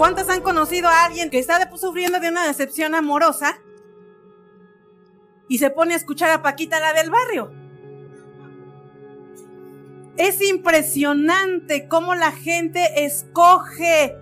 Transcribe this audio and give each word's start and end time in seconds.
¿Cuántas 0.00 0.30
han 0.30 0.40
conocido 0.40 0.88
a 0.88 1.04
alguien 1.04 1.28
que 1.28 1.38
está 1.38 1.70
sufriendo 1.76 2.20
de 2.20 2.30
una 2.30 2.46
decepción 2.46 2.94
amorosa 2.94 3.60
y 5.46 5.58
se 5.58 5.68
pone 5.68 5.92
a 5.92 5.98
escuchar 5.98 6.30
a 6.30 6.40
Paquita 6.40 6.80
la 6.80 6.94
del 6.94 7.10
barrio? 7.10 7.52
Es 10.16 10.40
impresionante 10.40 11.86
cómo 11.86 12.14
la 12.14 12.32
gente 12.32 13.04
escoge 13.04 14.16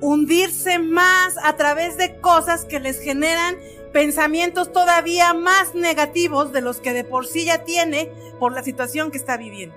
hundirse 0.00 0.78
más 0.78 1.36
a 1.42 1.56
través 1.56 1.98
de 1.98 2.18
cosas 2.22 2.64
que 2.64 2.80
les 2.80 3.02
generan 3.02 3.56
pensamientos 3.92 4.72
todavía 4.72 5.34
más 5.34 5.74
negativos 5.74 6.50
de 6.50 6.62
los 6.62 6.80
que 6.80 6.94
de 6.94 7.04
por 7.04 7.26
sí 7.26 7.44
ya 7.44 7.64
tiene 7.64 8.10
por 8.40 8.54
la 8.54 8.62
situación 8.62 9.10
que 9.10 9.18
está 9.18 9.36
viviendo. 9.36 9.76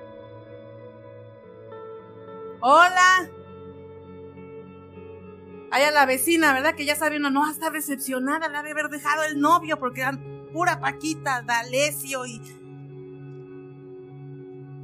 Hola. 2.62 3.37
Hay 5.72 5.84
a 5.84 5.92
la 5.92 6.06
vecina, 6.06 6.54
¿verdad? 6.54 6.76
Que 6.76 6.86
ya 6.86 6.96
sabe 6.96 7.18
uno, 7.18 7.30
no, 7.30 7.50
está 7.50 7.70
decepcionada, 7.70 8.48
le 8.48 8.58
ha 8.58 8.64
de 8.64 8.72
haber 8.72 8.90
dejado 8.90 9.24
el 9.24 9.40
novio 9.40 9.78
porque 9.78 10.02
eran 10.02 10.48
pura 10.54 10.80
Paquita, 10.80 11.42
D'Alessio 11.42 12.26
y 12.26 12.42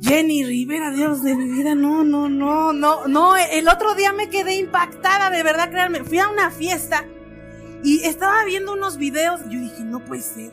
Jenny 0.01 0.43
Rivera, 0.43 0.91
Dios 0.91 1.23
de 1.23 1.33
mi 1.33 1.49
vida, 1.49 1.75
no, 1.75 2.03
no, 2.03 2.27
no, 2.27 2.73
no, 2.73 3.07
no. 3.07 3.37
El 3.37 3.69
otro 3.69 3.95
día 3.95 4.11
me 4.11 4.29
quedé 4.29 4.55
impactada, 4.55 5.29
de 5.29 5.43
verdad, 5.43 5.69
créanme. 5.69 6.03
Fui 6.03 6.19
a 6.19 6.27
una 6.27 6.51
fiesta 6.51 7.05
y 7.83 8.03
estaba 8.03 8.43
viendo 8.43 8.73
unos 8.73 8.97
videos 8.97 9.39
y 9.47 9.53
yo 9.53 9.59
dije, 9.61 9.83
no 9.85 10.03
puede 10.03 10.21
ser. 10.21 10.51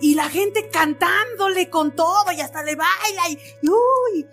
Y 0.00 0.14
la 0.14 0.28
gente 0.28 0.68
cantándole 0.68 1.68
con 1.68 1.96
todo 1.96 2.30
y 2.32 2.40
hasta 2.40 2.62
le 2.62 2.76
baila 2.76 3.28
y, 3.30 3.68
uy. 3.68 4.26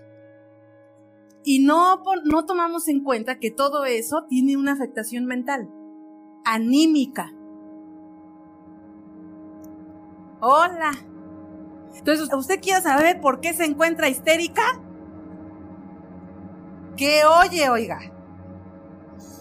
Y 1.53 1.59
no, 1.59 2.01
no 2.23 2.45
tomamos 2.45 2.87
en 2.87 3.03
cuenta 3.03 3.37
que 3.37 3.51
todo 3.51 3.85
eso 3.85 4.25
tiene 4.27 4.57
una 4.57 4.71
afectación 4.71 5.25
mental, 5.25 5.69
anímica. 6.43 7.31
Hola. 10.39 10.93
Entonces, 11.93 12.27
¿usted 12.33 12.59
quiere 12.59 12.81
saber 12.81 13.21
por 13.21 13.39
qué 13.39 13.53
se 13.53 13.65
encuentra 13.65 14.09
histérica? 14.09 14.63
Que 16.97 17.21
oye, 17.23 17.69
oiga. 17.69 17.99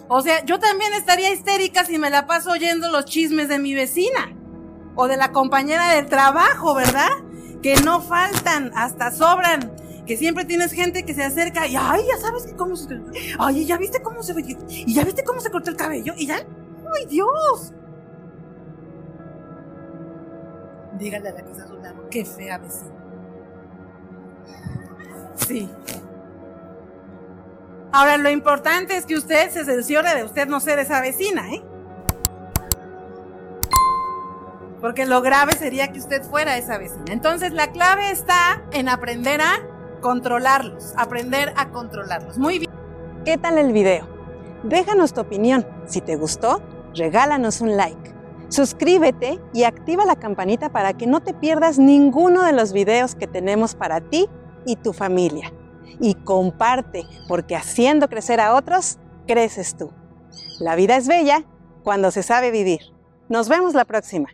O 0.07 0.21
sea, 0.21 0.45
yo 0.45 0.59
también 0.59 0.93
estaría 0.93 1.33
histérica 1.33 1.83
si 1.83 1.97
me 1.97 2.11
la 2.11 2.27
paso 2.27 2.51
oyendo 2.51 2.91
los 2.91 3.05
chismes 3.05 3.47
de 3.47 3.57
mi 3.57 3.73
vecina 3.73 4.37
o 4.93 5.07
de 5.07 5.17
la 5.17 5.31
compañera 5.31 5.95
del 5.95 6.05
trabajo, 6.05 6.75
¿verdad? 6.75 7.09
Que 7.63 7.75
no 7.77 8.01
faltan, 8.01 8.71
hasta 8.75 9.09
sobran. 9.09 9.82
Que 10.05 10.17
siempre 10.17 10.43
tienes 10.45 10.71
gente 10.73 11.03
que 11.03 11.13
se 11.13 11.23
acerca 11.23 11.65
y, 11.65 11.75
ay, 11.77 12.01
ya 12.07 12.17
sabes 12.17 12.45
que 12.45 12.55
cómo 12.55 12.75
se... 12.75 13.01
Ay, 13.39 13.65
ya 13.65 13.77
viste 13.77 14.01
cómo 14.01 14.21
se... 14.21 14.33
Y 14.69 14.93
ya 14.93 15.03
viste 15.03 15.23
cómo 15.23 15.39
se 15.39 15.49
cortó 15.49 15.69
el 15.69 15.77
cabello. 15.77 16.13
Y 16.17 16.27
ya... 16.27 16.35
¡Ay, 16.37 17.05
Dios! 17.07 17.73
Dígale 20.97 21.29
a 21.29 21.31
la 21.33 21.41
que 21.41 21.51
está 21.51 21.63
a 21.63 21.67
su 21.67 21.77
lado, 21.77 22.09
qué 22.09 22.23
fea 22.23 22.57
vecina. 22.57 22.91
Sí. 25.35 25.69
Ahora, 27.91 28.17
lo 28.17 28.29
importante 28.29 28.95
es 28.97 29.05
que 29.05 29.15
usted 29.15 29.49
se 29.49 29.65
cerciore 29.65 30.15
de 30.15 30.23
usted 30.23 30.47
no 30.47 30.59
ser 30.59 30.79
esa 30.79 31.01
vecina, 31.01 31.51
¿eh? 31.51 31.63
Porque 34.81 35.05
lo 35.05 35.21
grave 35.21 35.53
sería 35.53 35.91
que 35.91 35.99
usted 35.99 36.23
fuera 36.23 36.57
esa 36.57 36.77
vecina. 36.77 37.05
Entonces, 37.07 37.53
la 37.53 37.71
clave 37.71 38.11
está 38.11 38.61
en 38.71 38.89
aprender 38.89 39.41
a 39.41 39.59
controlarlos, 40.03 40.93
aprender 40.97 41.53
a 41.55 41.69
controlarlos. 41.69 42.37
Muy 42.37 42.59
bien. 42.59 42.71
¿Qué 43.23 43.37
tal 43.37 43.57
el 43.57 43.71
video? 43.71 44.05
Déjanos 44.63 45.13
tu 45.13 45.21
opinión. 45.21 45.65
Si 45.87 46.01
te 46.01 46.17
gustó, 46.17 46.61
regálanos 46.93 47.61
un 47.61 47.77
like. 47.77 48.13
Suscríbete 48.49 49.39
y 49.53 49.63
activa 49.63 50.05
la 50.05 50.17
campanita 50.17 50.69
para 50.69 50.93
que 50.93 51.07
no 51.07 51.21
te 51.21 51.33
pierdas 51.33 51.79
ninguno 51.79 52.43
de 52.43 52.51
los 52.51 52.73
videos 52.73 53.15
que 53.15 53.27
tenemos 53.27 53.75
para 53.75 54.01
ti 54.01 54.27
y 54.65 54.75
tu 54.75 54.91
familia. 54.91 55.53
Y 56.01 56.15
comparte, 56.15 57.05
porque 57.29 57.55
haciendo 57.55 58.09
crecer 58.09 58.41
a 58.41 58.55
otros, 58.55 58.99
creces 59.25 59.77
tú. 59.77 59.91
La 60.59 60.75
vida 60.75 60.97
es 60.97 61.07
bella 61.07 61.45
cuando 61.83 62.11
se 62.11 62.23
sabe 62.23 62.51
vivir. 62.51 62.81
Nos 63.29 63.47
vemos 63.47 63.73
la 63.73 63.85
próxima. 63.85 64.29